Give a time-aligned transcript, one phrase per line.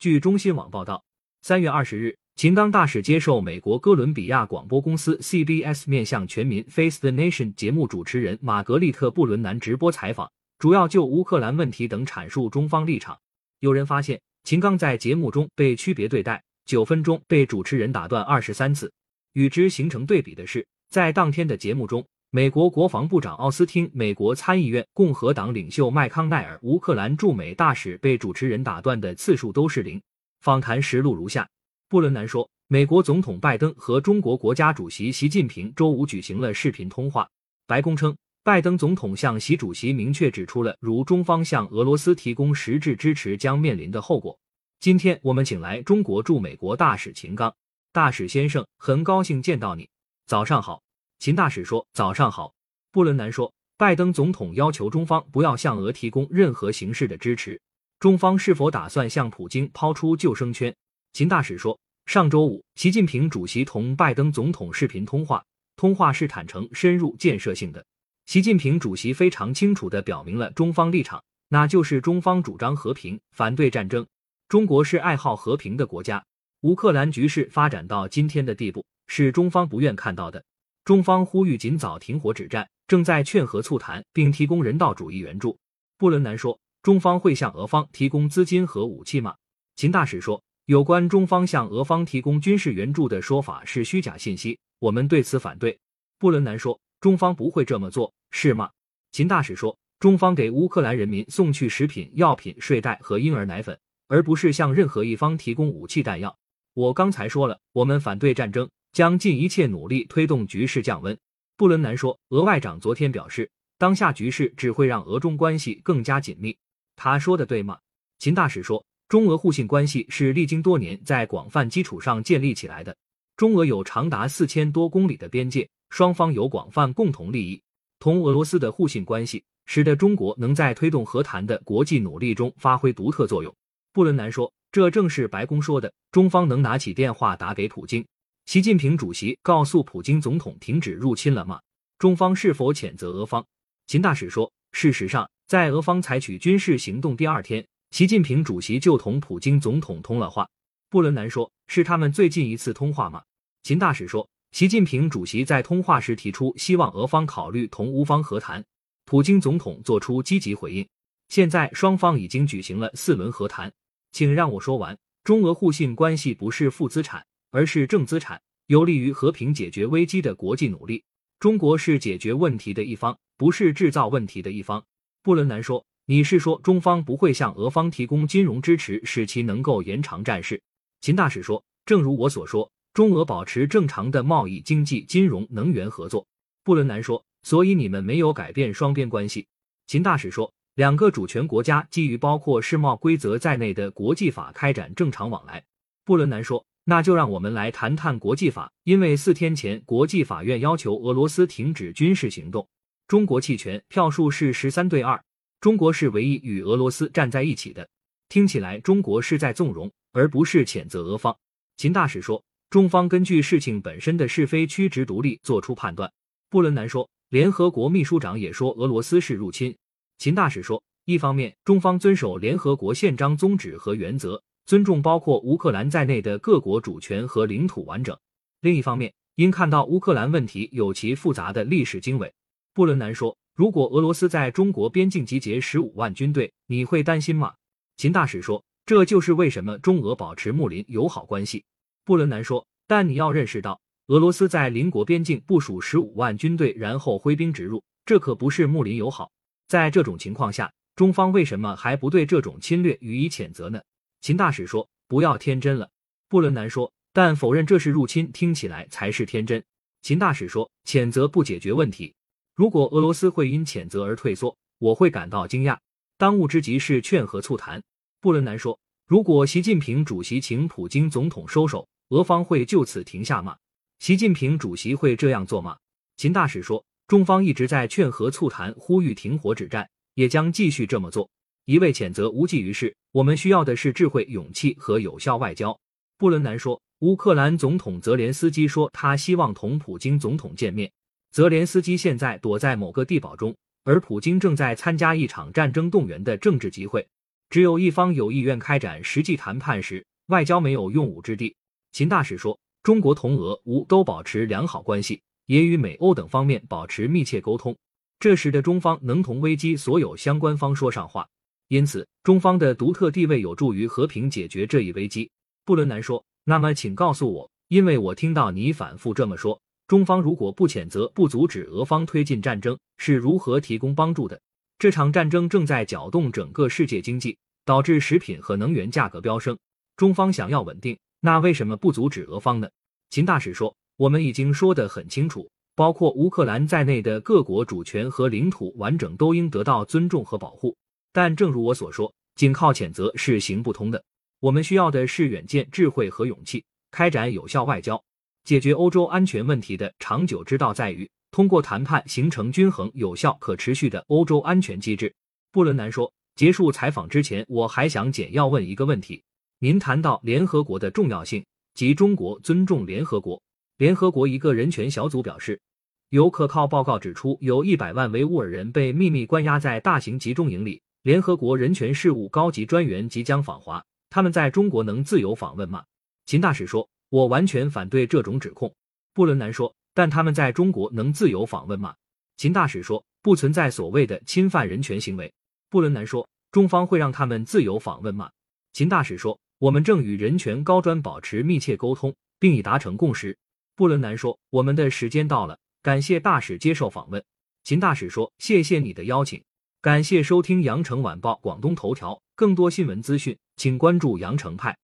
[0.00, 1.04] 据中新网报道，
[1.42, 13.18] 三月二十日，秦刚大使接受美国哥伦比亚广播公司 CBS 面向全民 Face the Nation 节目主持人玛格丽特·布伦南直播采访，主要就乌克兰问题等阐述中方立场。
[13.58, 18.90] 有人发现，秦刚在节目中被区别对待，九分钟被主持人打断二十三次。
[19.34, 22.02] 与之形成对比的是，在当天的节目中，
[22.32, 30.00] 美国国防部长奥斯汀、美国参议院共和党领袖麦康奈尔、乌克兰驻美大使被主持人打断的次数都是零。
[30.40, 31.48] 访谈实录如下：
[31.88, 37.28] 布伦南说，美国总统拜登和中国国家主席习近平周五举行了视频通话。
[37.66, 44.38] 白宫称，拜登总统向习主席明确指出了，如中方向俄罗斯提供实质支持将面临的后果。
[44.78, 47.52] 今天我们请来中国驻美国大使秦刚
[47.90, 49.88] 大使先生，很高兴见到你。
[50.26, 50.80] 早上好，
[51.20, 52.54] 秦大使说：“早上好。”
[52.90, 57.60] 布伦南说，拜登总统要求中方不要向俄提供任何形式的支持。
[57.98, 60.74] 中方是否打算向普京抛出救生圈？
[61.12, 65.44] 秦大使说，上周五，习近平主席同拜登总统视频通话，
[65.76, 67.84] 通话是坦诚、深入、建设性的。
[68.24, 74.06] 习近平主席非常清楚地表明了中方立场，那就是中方主张和平，反对战争。
[74.48, 76.24] 中国是爱好和平的国家。
[76.62, 80.42] 乌克兰局势发展到今天的地步，是中方不愿看到的。
[80.90, 85.56] 中方呼吁尽早停火止战，正在劝和促谈，并提供人道主义援助。
[85.96, 86.58] 布伦南说。
[86.82, 89.36] 中方会向俄方提供资金和武器吗？
[89.76, 95.78] 秦大使说，有关中方向俄方提供军事援助的说法是虚假信息，我们对此反对。
[96.18, 98.68] 布伦南说，中方不会这么做，是吗？
[99.12, 106.36] 秦大使说，中方给乌克兰人民送去食品、药品、睡袋和婴儿奶粉，而不是向任何一方提供武器弹药。
[106.74, 111.16] 我刚才说了，我们反对战争，将尽一切努力推动局势降温。
[111.56, 116.56] 布伦南说，俄外长昨天表示，当下局势只会让俄中关系更加紧密。
[116.96, 117.78] 他说的对吗？
[118.18, 122.96] 秦大使说，中俄互信关系是历经多年在广泛基础上建立起来的。
[123.36, 127.60] 中俄有长达四千多公里的边界，双方有广泛共同利益。
[127.98, 133.54] 同俄罗斯的互信关系，使得中国能在推动和谈的国际努力中发挥独特作用。
[133.92, 138.04] 布伦南说，这正是白宫说的，中方能拿起电话打给普京。
[138.50, 141.60] 习近平主席告诉普京总统停止入侵了吗？
[142.00, 143.46] 中方是否谴责俄方？
[143.86, 145.30] 秦大使说，事实上。
[145.46, 150.48] 在俄方采取军事行动第二天，习近平主席就同普京总统通了话。
[150.88, 153.22] 布伦南说：“是他们最近一次通话吗？”
[153.62, 158.60] 秦大使说：“习近平主席在通话时提出，希望俄方考虑同乌方和谈。
[159.04, 160.84] 普京总统作出积极回应。
[161.28, 163.72] 现在双方已经举行了四轮和谈。
[164.10, 164.98] 请让我说完。
[165.22, 171.04] 中俄互信关系不是负资产，而是正资产，有利于和平解决危机的国际努力。
[171.38, 174.84] 中国是解决问题的一方，不是制造问题的一方。”
[175.22, 180.60] 布伦南说：“你是说中方不会向俄方提供金融支持，使其能够延长战事？”
[181.00, 186.26] 秦大使说：“正如我所说，中俄保持正常的贸易、经济、金融、能源合作。”
[186.62, 189.46] 布伦南说：“所以你们没有改变双边关系？”
[189.88, 195.64] 秦大使说：“两个主权国家基于包括世贸规则在内的国际法开展正常往来。”
[196.04, 202.66] 布伦南说：“那就让我们来谈谈国际法，因为四天前国际法院要求俄罗斯停止军事行动。”
[203.06, 205.22] 中国弃权票数是十三对二，
[205.60, 207.88] 中国是唯一与俄罗斯站在一起的。
[208.28, 211.36] 听起来中国是在纵容，而不是谴责俄方。
[211.76, 216.12] 秦大使说，中方根据事情本身的是非曲直独立作出判断。
[216.48, 219.72] 布伦南说，联合国秘书长也说俄罗斯是入侵。
[220.18, 228.14] 秦大使说，一方面中方遵守联合国宪章宗旨和原则，尊重包括乌克兰在内的各国主权和领土完整；
[228.60, 232.32] 另一方面，因看到乌克兰问题有其复杂的历史经纬。
[232.72, 237.52] 布伦南说：“如果俄罗斯在中国边境集结十五万军队，你会担心吗？”
[237.98, 241.64] 秦大使说：“这就是为什么中俄保持睦邻友好关系。”
[242.06, 249.32] 布伦南说：“但你要认识到，俄罗斯在邻国边境部署十五万军队，然后挥兵直入，这可不是睦邻友好。
[249.66, 253.80] 在这种情况下，中方为什么还不对这种侵略予以谴责呢？”
[254.20, 255.90] 秦大使说：“不要天真了。”
[256.28, 259.62] 布伦南说：“但否认这是入侵，听起来才是天真。”
[260.02, 262.14] 秦大使说：“谴责不解决问题。”
[262.54, 265.78] 如果俄罗斯会因谴责而退缩，我会感到惊讶。
[266.18, 267.82] 当务之急是劝和促谈。
[268.20, 268.78] 布伦南说
[269.08, 273.56] ：“如果习近平主席请普京总统收手，俄方会就此停下吗？
[273.98, 275.78] 习近平主席会这样做吗？”
[276.18, 281.30] 秦大使说：“中方一直在劝和促谈，呼吁停火止战，也将继续这么做。
[281.70, 285.78] 一味谴责无济于事，我们需要的是智慧、勇气和有效外交。”
[286.18, 290.90] 布伦南说：“乌克兰总统泽连斯基说，他希望同普京总统见面。”
[291.30, 297.06] 泽连斯基现在躲在某个地堡中，而普京正在参加一场战争动员的政治集会。
[297.50, 301.54] 只有一方有意愿开展实际谈判时，外交没有用武之地。
[301.92, 307.76] 秦大使说，中国同俄乌都保持良好关系，也与美欧等方面保持密切沟通，
[308.18, 311.24] 这使得中方能同危机所有相关方说上话。
[311.70, 315.30] 因此，中方的独特地位有助于和平解决这一危机。
[315.64, 319.56] 布伦南说：“那么，请告诉我，因为我听到你反复这么说，
[319.86, 324.40] 中方如果不谴责、不阻止俄方推进战争，是如何提供帮助的？
[324.80, 329.56] 这场战争正在搅动整个世界经济，导致食品和能源价格飙升。
[329.96, 332.68] 中方想要稳定，那为什么不阻止俄方呢？”
[333.10, 340.74] 秦大使说：“我们已经说得很清楚，包括乌克兰在内的各国主权和领土完整都应得到尊重和保护。”
[341.12, 344.02] 但正如我所说，仅靠谴责是行不通的。
[344.40, 348.02] 我们需要的是远见、智慧和勇气，开展有效外交。
[348.44, 355.14] 解决欧洲安全问题的长久之道在于通过谈判形成均衡、有效、可持续的欧洲安全机制。
[355.52, 356.12] 布伦南说。
[356.36, 359.22] 结束采访之前，我还想简要问一个问题：
[359.58, 363.42] 您谈到联合国的重要性及中国尊重联合国。
[363.76, 365.60] 联合国一个人权小组表示，
[366.08, 370.80] 有可靠报告指出，有一百万维吾尔人被秘密关押在大型集中营里。
[371.02, 375.82] 联合国人权事务高级专员即将访华，他们在中国能自由访问吗？
[376.26, 378.70] 秦大使说：“我完全反对这种指控。”
[379.14, 381.94] 布伦南说：“但他们在中国能自由访问吗？”
[382.36, 385.32] 秦大使说：“不存在所谓的侵犯人权行为。”
[385.70, 388.30] 布伦南说：“中方会让他们自由访问吗？”
[388.74, 393.36] 秦大使说：“我们正与人权高专保持密切沟通，并已达成共识。”
[393.74, 397.24] 布伦南说：“我们的时间到了，感谢大使接受访问。”
[397.64, 399.42] 秦大使说：“谢谢你的邀请。”
[399.82, 404.76] 感谢收听羊城晚报广东头条，更多新闻资讯，请关注羊城派。